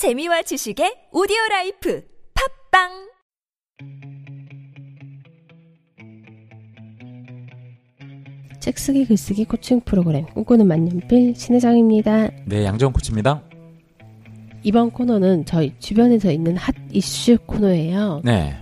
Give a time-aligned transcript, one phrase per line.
[0.00, 2.02] 재미와 지식의 오디오 라이프
[2.70, 2.88] 팟빵
[8.60, 12.30] 책쓰기 글쓰기 코칭 프로그램 꿈꾸는 만년필 신혜정입니다.
[12.46, 13.42] 네, 양정 코치입니다.
[14.62, 18.22] 이번 코너는 저희 주변에서 있는 핫 이슈 코너예요.
[18.24, 18.56] 네.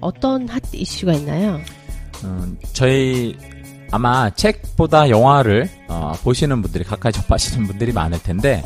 [0.00, 1.60] 어떤 핫 이슈가 있나요?
[2.24, 3.38] 음, 저희
[3.92, 8.64] 아마 책보다 영화를 어, 보시는 분들이 가까이 접하시는 분들이 많을 텐데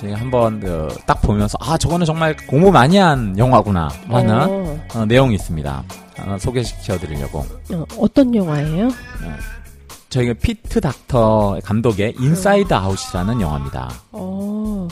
[0.00, 5.06] 제가 한번 그, 딱 보면서 아 저거는 정말 공부 많이 한 영화구나 하는 어, 어,
[5.06, 5.84] 내용이 있습니다.
[6.20, 7.44] 어, 소개시켜드리려고
[7.98, 8.88] 어떤 영화예요?
[10.08, 13.90] 저희가 피트 닥터 감독의 인사이드 아웃이라는 영화입니다.
[14.12, 14.88] 어,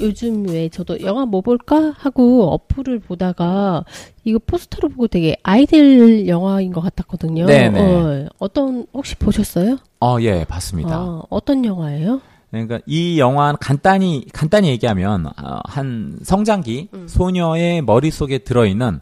[0.00, 3.84] 요즘 왜 저도 영화 뭐 볼까 하고 어플을 보다가
[4.24, 7.46] 이거 포스터를 보고 되게 아이들 영화인 것 같았거든요.
[7.46, 7.80] 네네.
[7.80, 9.78] 어, 어떤 혹시 보셨어요?
[10.00, 11.00] 어, 예, 봤습니다.
[11.00, 12.20] 어, 어떤 영화예요?
[12.54, 19.00] 그러니까 이 영화는 간단히 간단히 얘기하면 어, 한 성장기 소녀의 머릿속에 들어 있는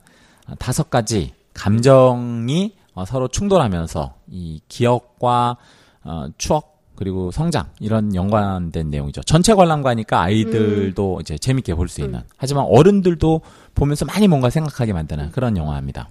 [0.58, 5.56] 다섯 가지 감정이 어, 서로 충돌하면서 이 기억과
[6.04, 9.22] 어, 추억 그리고 성장 이런 연관된 내용이죠.
[9.22, 12.20] 전체 관람가니까 아이들도 이제 재밌게 볼 수 있는.
[12.36, 13.40] 하지만 어른들도
[13.74, 16.08] 보면서 많이 뭔가 생각하게 만드는 그런 영화입니다.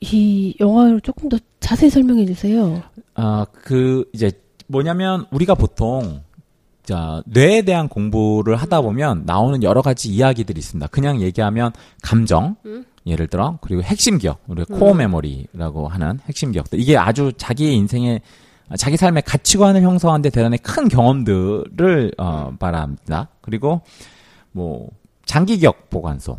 [0.00, 2.82] 이 영화를 조금 더 자세히 설명해 주세요.
[3.16, 4.30] 어, 그, 이제,
[4.68, 6.22] 뭐냐면, 우리가 보통,
[6.84, 10.88] 자, 뇌에 대한 공부를 하다 보면 나오는 여러 가지 이야기들이 있습니다.
[10.88, 11.72] 그냥 얘기하면,
[12.02, 12.56] 감정,
[13.06, 16.80] 예를 들어, 그리고 핵심 기억, 우리가 코어 메모리라고 하는 핵심 기억들.
[16.80, 18.20] 이게 아주 자기의 인생에,
[18.76, 23.28] 자기 삶의 가치관을 형성하는데 대단히 큰 경험들을, 어, 말합니다.
[23.40, 23.82] 그리고,
[24.52, 24.88] 뭐,
[25.24, 26.38] 장기 기억 보관소.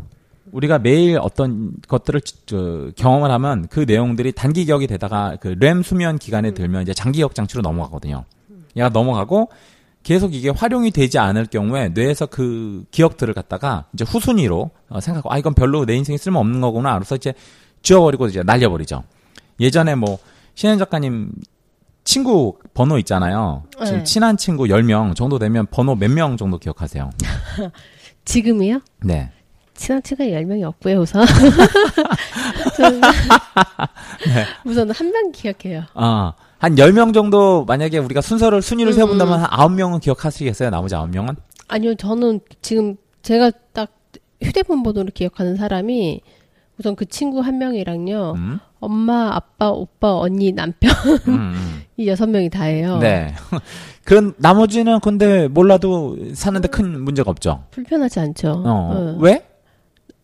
[0.52, 6.18] 우리가 매일 어떤 것들을 저, 경험을 하면 그 내용들이 단기 기억이 되다가 그 램 수면
[6.18, 8.24] 기간에 들면 이제 장기 기억 장치로 넘어가거든요.
[8.76, 9.48] 얘가 넘어가고
[10.02, 15.38] 계속 이게 활용이 되지 않을 경우에 뇌에서 그 기억들을 갖다가 이제 후순위로 어, 생각하고 아
[15.38, 16.94] 이건 별로 내 인생에 쓸모 없는 거구나.
[16.94, 17.34] 그래서 이제
[17.82, 19.04] 지워버리고 이제 날려버리죠.
[19.60, 20.18] 예전에 뭐
[20.54, 21.30] 신현 작가님
[22.04, 23.62] 친구 번호 있잖아요.
[23.84, 24.04] 지금 네.
[24.04, 27.10] 친한 친구 10명 정도 되면 번호 몇 명 정도 기억하세요?
[28.24, 28.80] 지금이요?
[29.04, 29.30] 네.
[29.74, 31.24] 친한 친구가 10명이 없고요, 우선.
[32.76, 33.00] 저는
[34.64, 35.84] 우선 한 명 기억해요.
[35.94, 38.94] 아, 한 10명 정도 만약에 우리가 순서를 순위를 음.
[38.94, 40.70] 세본다면 한 9명은 기억하시겠어요?
[40.70, 41.34] 나머지 9명은?
[41.66, 43.90] 아니요, 저는 지금 제가 딱
[44.40, 46.20] 휴대폰 번호를 기억하는 사람이
[46.78, 48.34] 우선 그 친구 한 명이랑요.
[48.36, 48.60] 음.
[48.78, 50.92] 엄마, 아빠, 오빠, 언니, 남편
[51.26, 51.82] 음, 음.
[51.98, 52.98] 이 여섯 명이 다예요.
[52.98, 53.34] 네.
[54.04, 57.64] 그런 나머지는 근데 몰라도 사는데 큰 문제가 없죠.
[57.72, 58.50] 불편하지 않죠.
[58.50, 58.62] 어.
[58.64, 59.16] 어.
[59.18, 59.44] 왜?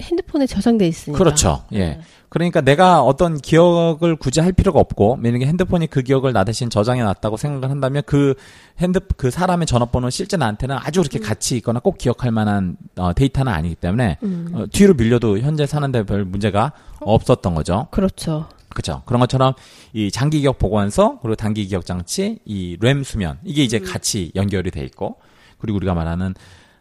[0.00, 1.18] 핸드폰에 저장돼 있으니까.
[1.18, 1.64] 그렇죠.
[1.72, 1.78] 예.
[1.78, 2.00] 네.
[2.28, 7.02] 그러니까 내가 어떤 기억을 굳이 할 필요가 없고 만약에 핸드폰이 그 기억을 나 대신 저장해
[7.02, 8.34] 놨다고 생각을 한다면 그
[8.80, 13.50] 핸드 그 사람의 전화번호 실제 나한테는 아주 그렇게 가치 있거나 꼭 기억할 만한 어, 데이터는
[13.52, 14.50] 아니기 때문에 음.
[14.52, 17.86] 어, 뒤로 밀려도 현재 사는데 별 문제가 없었던 거죠.
[17.90, 18.46] 그렇죠.
[18.68, 19.02] 그렇죠.
[19.06, 19.54] 그런 것처럼
[19.94, 24.70] 이 장기 기억 보관소 그리고 단기 기억 장치, 이 램 수면 이게 이제 같이 연결이
[24.70, 25.16] 돼 있고
[25.58, 26.34] 그리고 우리가 말하는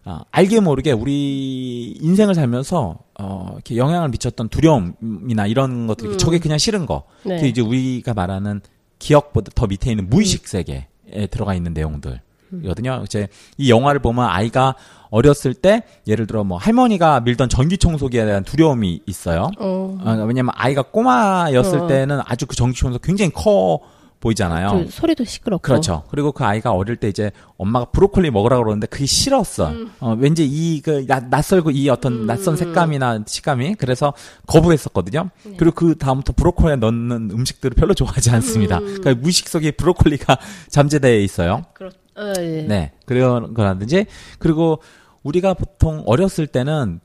[0.07, 6.17] 어, 알게 모르게 우리 인생을 살면서 어, 이렇게 영향을 미쳤던 두려움이나 이런 것들이 음.
[6.17, 7.03] 저게 그냥 싫은 거.
[7.25, 7.35] 네.
[7.35, 8.61] 그게 이제 우리가 말하는
[8.99, 10.87] 기억보다 더 밑에 있는 무의식 세계에
[11.29, 13.01] 들어가 있는 내용들이거든요.
[13.03, 14.75] 이제 이 영화를 보면 아이가
[15.09, 19.51] 어렸을 때 예를 들어 뭐 할머니가 밀던 전기 청소기에 대한 두려움이 있어요.
[19.59, 19.97] 어.
[20.05, 21.87] 아, 왜냐면 아이가 꼬마였을 어.
[21.87, 23.81] 때는 아주 그 전기 청소 굉장히 커
[24.19, 24.71] 보이잖아요.
[24.85, 25.61] 그 소리도 시끄럽고.
[25.61, 26.03] 그렇죠.
[26.09, 29.69] 그리고 그 아이가 어릴 때 이제 엄마가 브로콜리 먹으라 그러는데 그게 싫었어.
[29.69, 29.91] 음.
[29.99, 34.13] 어, 왠지 이 그 낯설고 이 어떤 낯선 색감이나 식감이 그래서
[34.47, 35.29] 거부했었거든요.
[35.43, 35.53] 네.
[35.57, 38.79] 그리고 그 다음부터 브로콜리에 넣는 음식들을 별로 좋아하지 않습니다.
[38.79, 38.85] 음.
[38.99, 40.37] 그러니까 무의식 속에 브로콜리가
[40.69, 41.65] 잠재되어 있어요.
[41.73, 41.89] 그렇.
[42.15, 42.63] 어, 예.
[42.67, 42.91] 네.
[43.05, 44.05] 그런 거라든지
[44.39, 44.81] 그리고
[45.23, 46.99] 우리가 보통 어렸을 때는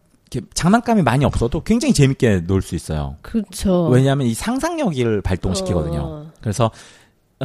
[0.55, 3.17] 장난감이 많이 없어도 굉장히 재밌게 놀 수 있어요.
[3.21, 3.89] 그렇죠.
[3.89, 6.01] 왜냐하면 이 상상력을 발동시키거든요.
[6.01, 6.33] 어.
[6.41, 6.71] 그래서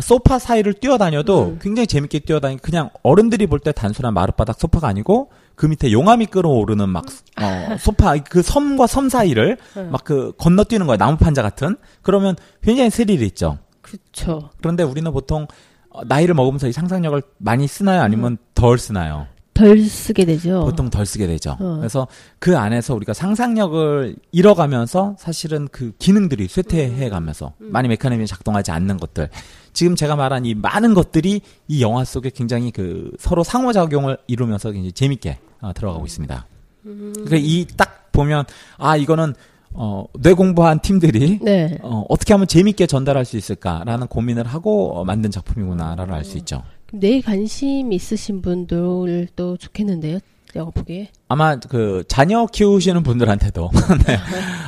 [0.01, 1.59] 소파 사이를 뛰어다녀도 음.
[1.61, 6.89] 굉장히 재밌게 뛰어다니 그냥 어른들이 볼 때 단순한 마룻바닥 소파가 아니고 그 밑에 용암이 끌어오르는
[6.89, 7.05] 막
[7.41, 9.89] 어, 소파 그 섬과 섬 사이를 음.
[9.91, 13.57] 막그 건너뛰는 거예요 나무 판자 같은 그러면 굉장히 스릴이 있죠.
[13.81, 14.49] 그렇죠.
[14.59, 15.47] 그런데 우리는 보통
[15.89, 19.27] 어, 나이를 먹으면서 이 상상력을 많이 쓰나요 아니면 덜 쓰나요?
[19.53, 20.59] 덜 쓰게 되죠.
[20.65, 21.57] 보통 덜 쓰게 되죠.
[21.59, 21.77] 어.
[21.79, 22.07] 그래서
[22.37, 27.69] 그 안에서 우리가 상상력을 잃어가면서 사실은 그 기능들이 쇠퇴해 가면서 음.
[27.71, 29.29] 많이 메커니즘이 작동하지 않는 것들.
[29.77, 34.91] 지금 제가 말한 이 많은 것들이 이 영화 속에 굉장히 그 서로 상호작용을 이루면서 굉장히
[34.91, 36.47] 재밌게 어, 들어가고 있습니다.
[36.87, 37.13] 음.
[37.13, 38.45] 그러니까 이 딱 보면
[38.79, 39.35] 아 이거는
[39.73, 41.77] 어, 뇌 공부한 팀들이 네.
[41.83, 46.63] 어, 어떻게 하면 재밌게 전달할 수 있을까라는 고민을 하고 어, 만든 작품이구나라를 알수 있죠.
[46.91, 50.17] 뇌 관심 있으신 분들도 좋겠는데요.
[50.57, 51.09] 영화 보기에?
[51.27, 53.69] 아마 그 자녀 키우시는 분들한테도
[54.07, 54.17] 네.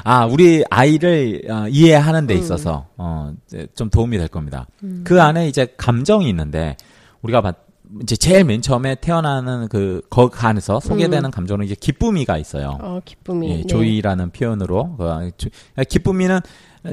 [0.03, 3.33] 아 우리 아이를 어, 이해하는 데 있어서 어,
[3.75, 4.67] 좀 도움이 될 겁니다.
[5.03, 6.77] 그 안에 이제 감정이 있는데
[7.21, 7.55] 우리가 봤,
[8.03, 12.77] 이제 제일 맨 처음에 태어나는 그, 거 안에서 소개되는 감정은 이제 기쁨이가 있어요.
[12.81, 13.49] 어, 기쁨이.
[13.49, 13.63] 예, 네.
[13.65, 15.49] 조이라는 표현으로 그, 조-
[15.89, 16.39] 기쁨이는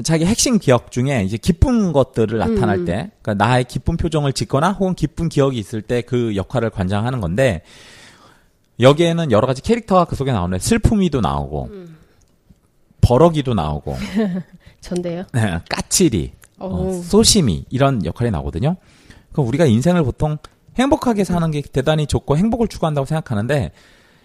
[0.03, 2.85] 자기 핵심 기억 중에 이제 기쁜 것들을 나타날 음.
[2.85, 7.61] 때, 그러니까 나의 기쁜 표정을 짓거나 혹은 기쁜 기억이 있을 때 그 역할을 관장하는 건데
[8.79, 11.97] 여기에는 여러 가지 캐릭터가 그 속에 나오는데 슬픔이도 나오고 음.
[13.01, 13.95] 버럭이도 나오고
[14.81, 15.23] 전데요.
[15.33, 18.75] 네, 까칠이, 어, 어, 소심이 이런 역할이 나오거든요.
[19.31, 20.37] 그럼 우리가 인생을 보통
[20.77, 23.71] 행복하게 사는 게 대단히 좋고 행복을 추구한다고 생각하는데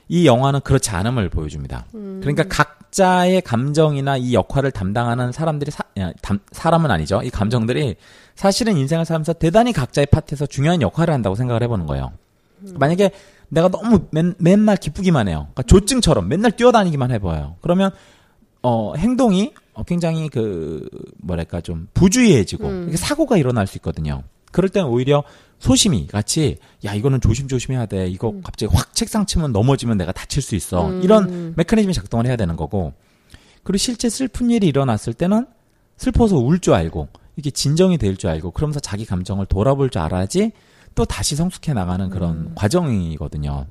[0.08, 1.86] 이 영화는 그렇지 않음을 보여줍니다.
[1.92, 5.84] 그러니까 각자의 감정이나 이 역할을 담당하는 사람들이 사,
[6.50, 7.22] 사람은 아니죠.
[7.22, 7.96] 이 감정들이
[8.34, 12.12] 사실은 인생을 살면서 대단히 각자의 파트에서 중요한 역할을 한다고 생각을 해보는 거예요.
[12.78, 13.10] 만약에
[13.48, 15.48] 내가 너무 맨, 맨날 기쁘기만 해요.
[15.52, 17.56] 그러니까 조증처럼 맨날 뛰어다니기만 해봐요.
[17.60, 17.90] 그러면
[18.62, 20.86] 어, 행동이 어, 굉장히 그,
[21.18, 24.22] 뭐랄까, 좀 부주의해지고, 이게 사고가 일어날 수 있거든요.
[24.52, 25.24] 그럴 때는 오히려
[25.58, 28.06] 소심이 같이, 야, 이거는 조심조심해야 돼.
[28.06, 30.88] 이거 갑자기 확 책상 치면 넘어지면 내가 다칠 수 있어.
[31.02, 32.92] 이런 메커니즘이 작동을 해야 되는 거고,
[33.64, 35.46] 그리고 실제 슬픈 일이 일어났을 때는
[35.96, 40.52] 슬퍼서 울 줄 알고, 이게 진정이 될 줄 알고, 그러면서 자기 감정을 돌아볼 줄 알아야지
[40.94, 43.66] 또 다시 성숙해 나가는 그런 과정이거든요.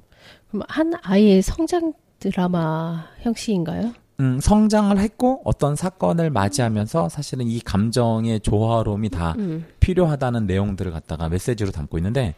[0.50, 3.94] 그럼 한 아이의 성장 드라마 형식인가요?
[4.19, 9.65] 음, 성장을 했고 어떤 사건을 맞이하면서 사실은 이 감정의 조화로움이 다 음.
[9.79, 12.35] 필요하다는 내용들을 갖다가 메시지로 담고 있는데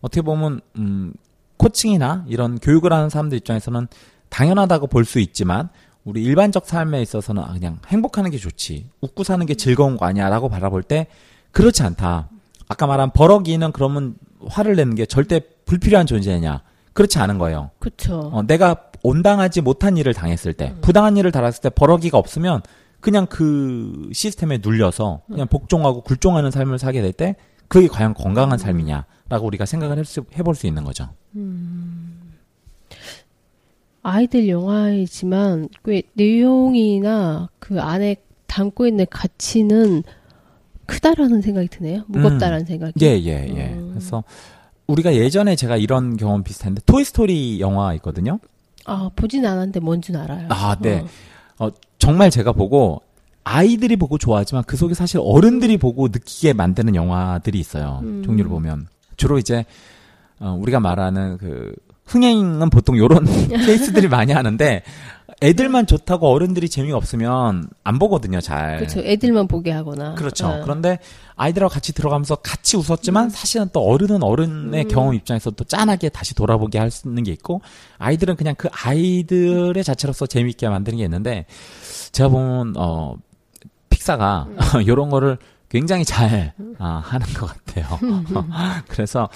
[0.00, 1.12] 어떻게 보면 음,
[1.56, 3.88] 코칭이나 이런 교육을 하는 사람들 입장에서는
[4.28, 5.70] 당연하다고 볼 수 있지만
[6.04, 10.48] 우리 일반적 삶에 있어서는 아, 그냥 행복하는 게 좋지 웃고 사는 게 즐거운 거 아니야라고
[10.50, 11.06] 바라볼 때
[11.50, 12.28] 그렇지 않다.
[12.74, 14.16] 아까 말한 버럭이는 그러면
[14.46, 16.62] 화를 내는 게 절대 불필요한 존재냐?
[16.92, 17.70] 그렇지 않은 거예요.
[17.78, 18.30] 그쵸.
[18.32, 22.62] 어, 내가 온당하지 못한 일을 당했을 때, 부당한 일을 당했을 때 버럭이가 없으면
[23.00, 27.36] 그냥 그 시스템에 눌려서 그냥 복종하고 굴종하는 삶을 살게 될 때
[27.68, 30.04] 그게 과연 건강한 삶이냐라고 우리가 생각을
[30.38, 31.08] 해볼 수 있는 거죠.
[34.02, 38.16] 아이들 영화이지만 꽤 내용이나 그 안에
[38.46, 40.02] 담고 있는 가치는
[40.86, 42.04] 크다라는 생각이 드네요.
[42.08, 42.92] 무겁다라는 생각이.
[43.02, 43.80] 예, 예, 예.
[43.90, 44.24] 그래서
[44.86, 48.38] 우리가 예전에 제가 이런 경험 비슷한데 토이스토리 영화 있거든요.
[48.86, 50.46] 아 보진 않았는데 뭔지는 알아요.
[50.50, 51.04] 아, 네.
[51.58, 51.66] 어.
[51.66, 53.00] 어, 정말 제가 보고
[53.44, 58.00] 아이들이 보고 좋아하지만 그 속에 사실 어른들이 보고 느끼게 만드는 영화들이 있어요.
[58.24, 59.64] 종류를 보면 주로 이제
[60.40, 61.74] 어, 우리가 말하는 그
[62.06, 64.82] 흥행은 보통 요런 케이스들이 많이 하는데
[65.44, 68.78] 애들만 좋다고 어른들이 재미가 없으면 안 보거든요, 잘.
[68.78, 69.00] 그렇죠.
[69.00, 70.14] 애들만 보게 하거나.
[70.14, 70.48] 그렇죠.
[70.48, 70.60] 어.
[70.62, 70.98] 그런데
[71.36, 76.78] 아이들하고 같이 들어가면서 같이 웃었지만 사실은 또 어른은 어른의 경험 입장에서 또 짠하게 다시 돌아보게
[76.78, 77.60] 할 수 있는 게 있고
[77.98, 81.44] 아이들은 그냥 그 아이들의 자체로서 재미있게 만드는 게 있는데
[82.12, 83.16] 제가 보면 어
[83.90, 84.46] 픽사가
[84.86, 85.38] 이런 거를
[85.68, 87.98] 굉장히 잘 아, 하는 것 같아요.
[88.86, 89.28] 그래서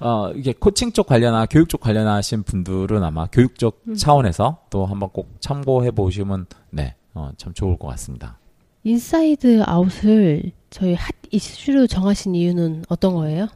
[0.00, 5.36] 어 이게 코칭 쪽 관련한 교육 쪽 관련하신 분들은 아마 교육적 차원에서 또 한번 꼭
[5.40, 8.38] 참고해 보시면 네, 어, 참 좋을 것 같습니다.
[8.84, 13.48] 인사이드 아웃을 저희 핫 이슈로 정하신 이유는 어떤 거예요?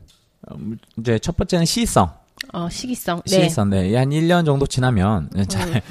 [0.53, 2.11] 음, 이제 첫 번째는 시의성.
[2.53, 3.23] 어, 시기성.
[3.27, 3.49] 네.
[3.49, 3.71] 시의성.
[3.71, 3.95] 네.
[3.97, 5.83] 한 1년 정도 지나면 잘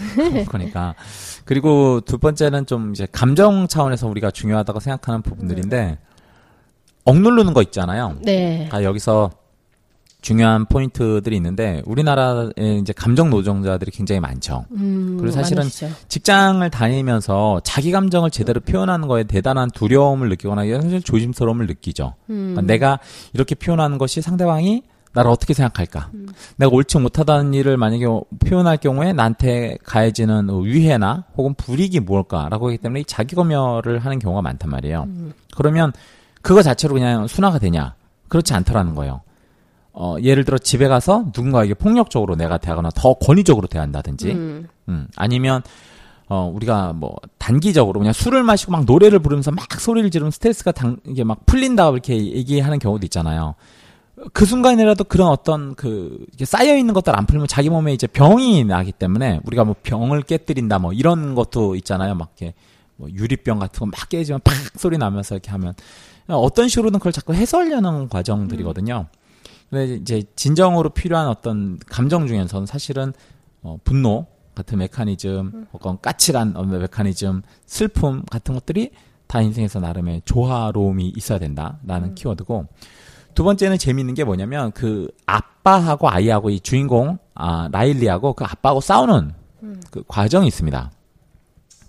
[0.45, 0.95] 거니까.
[1.45, 5.99] 그리고 두 번째는 좀 이제 감정 차원에서 우리가 중요하다고 생각하는 부분들인데
[7.03, 8.17] 억누르는 거 있잖아요.
[8.21, 8.67] 네.
[8.71, 9.31] 아, 여기서
[10.21, 14.65] 중요한 포인트들이 있는데 우리나라에 이제 감정 노동자들이 굉장히 많죠.
[14.71, 15.89] 음, 그리고 사실은 많으시죠.
[16.07, 22.15] 직장을 다니면서 자기 감정을 제대로 표현하는 거에 대단한 두려움을 느끼거나 사실 조심스러움을 느끼죠.
[22.29, 22.53] 음.
[22.55, 22.99] 그러니까 내가
[23.33, 24.83] 이렇게 표현하는 것이 상대방이
[25.13, 26.11] 나를 어떻게 생각할까?
[26.57, 28.05] 내가 옳지 못하다는 일을 만약에
[28.45, 34.41] 표현할 경우에 나한테 가해지는 위해나 혹은 불이익이 무엇일까라고 하기 때문에 이 자기 검열을 하는 경우가
[34.43, 35.07] 많단 말이에요.
[35.55, 35.91] 그러면
[36.41, 37.95] 그거 자체로 그냥 순화가 되냐?
[38.27, 39.21] 그렇지 않더라는 거예요.
[39.99, 44.67] 어, 예를 들어 집에 가서 누군가에게 폭력적으로 내가 대하거나 더 권위적으로 대한다든지, 음.
[44.89, 45.63] 음, 아니면
[46.29, 50.97] 어 우리가 뭐 단기적으로 그냥 술을 마시고 막 노래를 부르면서 막 소리를 지르면 스트레스가 당
[51.07, 53.55] 이게 막 풀린다 이렇게 얘기하는 경우도 있잖아요.
[54.33, 58.65] 그 순간이라도 그런 어떤 그 이게 쌓여 있는 것들 안 풀면 자기 몸에 이제 병이
[58.65, 62.13] 나기 때문에 우리가 뭐 병을 깨뜨린다 뭐 이런 것도 있잖아요.
[62.13, 62.53] 막 이렇게
[62.97, 65.73] 뭐 유리병 같은 거 막 깨지면 팍 소리 나면서 이렇게 하면
[66.27, 69.07] 어떤 식으로든 그걸 자꾸 해소하려는 과정들이거든요.
[69.69, 73.13] 근데 이제 진정으로 필요한 어떤 감정 중에서는 사실은
[73.61, 78.91] 어, 분노 같은 메커니즘, 혹은 까칠한 어떤 메커니즘, 슬픔 같은 것들이
[79.27, 82.67] 다 인생에서 나름의 조화로움이 있어야 된다라는 키워드고
[83.35, 89.33] 두 번째는 재미있는 게 뭐냐면 그 아빠하고 아이하고 이 주인공 아, 라일리하고 그 아빠하고 싸우는
[89.91, 90.91] 그 과정이 있습니다.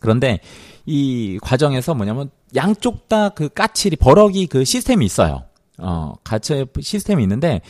[0.00, 0.40] 그런데
[0.84, 5.44] 이 과정에서 뭐냐면 양쪽 다 그 까칠이 버럭이 그 시스템이 있어요.
[5.78, 7.60] 어, 가치 시스템이 있는데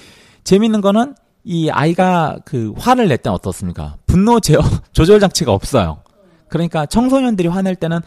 [0.44, 3.96] 재밌는 거는 이 아이가 그 화를 낼 때는 어떻습니까?
[4.06, 4.58] 분노 제어
[4.92, 6.02] 조절 장치가 없어요.
[6.48, 8.00] 그러니까 청소년들이 화낼 때는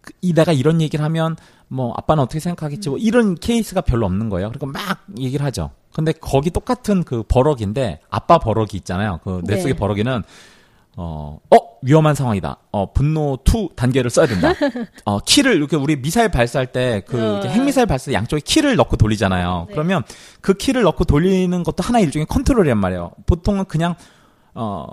[0.00, 1.36] 그- 이 내가 이런 얘기를 하면
[1.68, 4.50] 뭐 아빠는 어떻게 생각하겠지 뭐 이런 케이스가 별로 없는 거예요.
[4.50, 5.70] 그러니까 막 얘기를 하죠.
[5.92, 9.20] 근데 거기 똑같은 그 버럭인데 아빠 버럭이 있잖아요.
[9.24, 9.78] 그 내 속의 네.
[9.78, 10.22] 버럭이는
[11.00, 12.56] 어, 어, 위험한 상황이다.
[12.72, 14.52] 어, 분노 2 단계를 써야 된다.
[15.06, 17.32] 어, 키를, 이렇게 우리 미사일 발사할 때, 그, 어.
[17.34, 19.66] 이렇게 핵미사일 발사 양쪽에 키를 넣고 돌리잖아요.
[19.68, 19.72] 네.
[19.72, 20.02] 그러면
[20.40, 23.12] 그 키를 넣고 돌리는 것도 하나의 일종의 컨트롤이란 말이에요.
[23.26, 23.94] 보통은 그냥,
[24.54, 24.88] 어,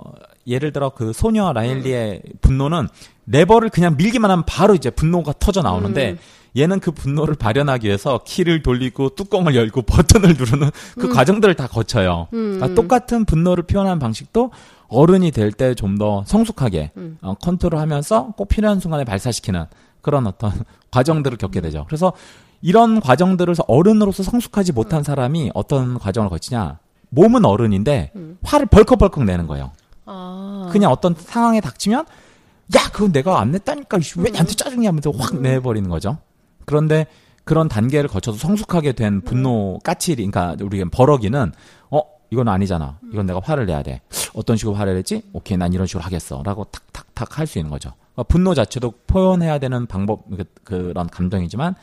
[0.46, 2.86] 예를 들어 그 소녀 라일리의 분노는
[3.26, 6.18] 레버를 그냥 밀기만 하면 바로 이제 분노가 터져 나오는데, 음.
[6.56, 12.28] 얘는 그 분노를 발현하기 위해서 키를 돌리고 뚜껑을 열고 버튼을 누르는 그 과정들을 다 거쳐요.
[12.32, 12.54] 음.
[12.54, 14.52] 그러니까 똑같은 분노를 표현하는 방식도
[14.88, 17.18] 어른이 될 때 좀 더 성숙하게 음.
[17.22, 19.64] 어, 컨트롤하면서 꼭 필요한 순간에 발사시키는
[20.02, 20.52] 그런 어떤
[20.90, 21.84] 과정들을 겪게 되죠.
[21.86, 22.12] 그래서
[22.62, 26.78] 이런 과정들을 어른으로서 성숙하지 못한 사람이 어떤 과정을 거치냐?
[27.10, 28.12] 몸은 어른인데
[28.42, 29.72] 화를 벌컥벌컥 내는 거예요.
[30.06, 30.68] 아.
[30.72, 32.04] 그냥 어떤 상황에 닥치면
[32.76, 36.18] 야 그건 내가 안 냈다니까 왜 나한테 짜증이 하면서 확 내버리는 거죠.
[36.64, 37.06] 그런데
[37.44, 41.52] 그런 단계를 거쳐서 성숙하게 된 분노 까칠이 그러니까 우리 버럭이는 어
[42.30, 42.98] 이건 아니잖아.
[43.12, 44.00] 이건 내가 화를 내야 돼.
[44.34, 45.22] 어떤 식으로 화를 내지?
[45.32, 47.92] 오케이 난 이런 식으로 하겠어 라고 탁탁탁 할 수 있는 거죠.
[48.12, 51.74] 그러니까 분노 자체도 표현해야 되는 방법 그, 그런 감정이지만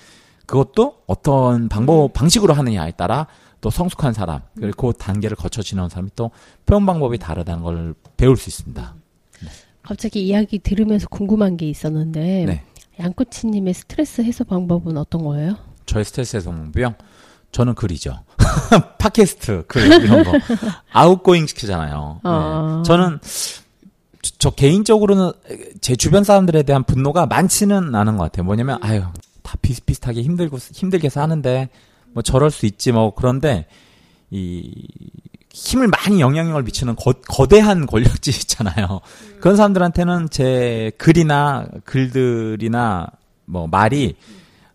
[0.45, 3.27] 그것도 어떤 방법 방식으로 하느냐에 따라
[3.61, 6.31] 또 성숙한 사람 그리고 그 단계를 거쳐 지나온 사람이 또
[6.65, 8.95] 표현 방법이 다르다는 걸 배울 수 있습니다.
[9.83, 12.63] 갑자기 이야기 들으면서 궁금한 게 있었는데 네.
[12.99, 15.55] 양꼬치님의 스트레스 해소 방법은 어떤 거예요?
[15.85, 16.93] 저의 스트레스 해소 방법이요?
[17.51, 18.19] 저는 글이죠.
[18.97, 20.31] 팟캐스트, 글, 이런 거.
[20.91, 22.21] 아웃고잉 시키잖아요.
[22.23, 22.29] 네.
[22.29, 22.83] 아.
[22.85, 23.19] 저는,
[24.21, 25.31] 저, 저 개인적으로는
[25.81, 28.43] 제 주변 사람들에 대한 분노가 많지는 않은 것 같아요.
[28.45, 29.03] 뭐냐면, 아유,
[29.41, 31.69] 다 비슷비슷하게 힘들고, 힘들게 사는데,
[32.13, 33.67] 뭐 저럴 수 있지, 뭐, 그런데,
[34.31, 34.87] 이,
[35.53, 39.01] 힘을 많이 영향력을 미치는 거, 거대한 권력지 있잖아요.
[39.39, 43.07] 그런 사람들한테는 제 글이나 글들이나
[43.45, 44.15] 뭐 말이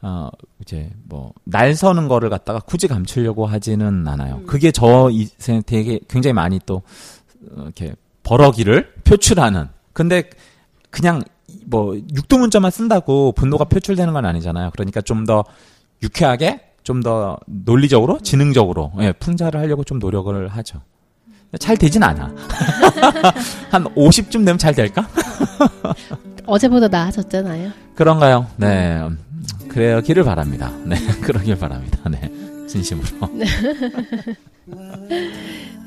[0.02, 0.28] 어
[0.60, 4.42] 이제 뭐 날 서는 거를 갖다가 굳이 감추려고 하지는 않아요.
[4.46, 6.82] 그게 저 이생 되게 굉장히 많이 또
[7.56, 9.68] 어, 이렇게 버럭이를 표출하는.
[9.92, 10.24] 근데
[10.90, 11.22] 그냥
[11.66, 14.70] 뭐 육두문자만 쓴다고 분노가 표출되는 건 아니잖아요.
[14.72, 15.44] 그러니까 좀 더
[16.02, 20.80] 유쾌하게 좀 더 논리적으로 지능적으로 예, 풍자를 하려고 좀 노력을 하죠.
[21.58, 22.26] 잘 되진 않아.
[23.72, 25.08] 한 50쯤 되면 잘 될까?
[26.46, 27.70] 어제보다 나아졌잖아요.
[27.94, 28.46] 그런가요?
[28.56, 29.02] 네.
[29.78, 30.00] 음, 그래요.
[30.00, 30.73] 기를 바랍니다.
[30.85, 30.97] 네.
[31.23, 31.99] 그러길 바랍니다.
[32.11, 32.30] 네.
[32.66, 33.06] 진심으로.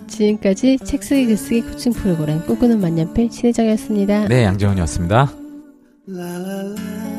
[0.07, 4.27] 지금까지 책 쓰기 글쓰기 코칭 프로그램 꿈꾸는 만년필 신혜정이었습니다.
[4.27, 4.45] 네.
[6.07, 7.10] la